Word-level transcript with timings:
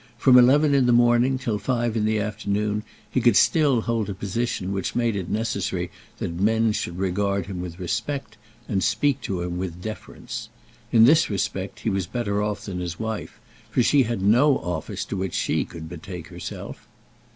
From 0.17 0.35
eleven 0.35 0.73
in 0.73 0.87
the 0.87 0.91
morning 0.93 1.37
till 1.37 1.59
five 1.59 1.95
in 1.95 2.05
the 2.05 2.17
afternoon 2.19 2.81
he 3.07 3.21
could 3.21 3.35
still 3.37 3.81
hold 3.81 4.09
a 4.09 4.15
position 4.15 4.71
which 4.71 4.95
made 4.95 5.15
it 5.15 5.29
necessary 5.29 5.91
that 6.17 6.33
men 6.39 6.71
should 6.71 6.97
regard 6.97 7.45
him 7.45 7.61
with 7.61 7.77
respect, 7.77 8.35
and 8.67 8.83
speak 8.83 9.21
to 9.21 9.43
him 9.43 9.59
with 9.59 9.79
deference. 9.79 10.49
In 10.91 11.03
this 11.05 11.29
respect 11.29 11.81
he 11.81 11.91
was 11.91 12.07
better 12.07 12.41
off 12.41 12.65
than 12.65 12.79
his 12.79 12.99
wife, 12.99 13.39
for 13.69 13.83
she 13.83 14.01
had 14.01 14.23
no 14.23 14.57
office 14.57 15.05
to 15.05 15.15
which 15.15 15.35
she 15.35 15.63
could 15.65 15.87
betake 15.87 16.29
herself. 16.29 16.87